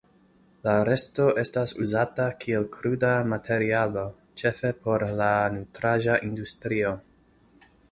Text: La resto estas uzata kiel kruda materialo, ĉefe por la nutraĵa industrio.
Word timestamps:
La 0.67 0.71
resto 0.87 1.27
estas 1.41 1.73
uzata 1.83 2.25
kiel 2.45 2.65
kruda 2.79 3.11
materialo, 3.35 4.07
ĉefe 4.43 4.73
por 4.87 5.07
la 5.23 5.31
nutraĵa 5.59 6.19
industrio. 6.33 6.99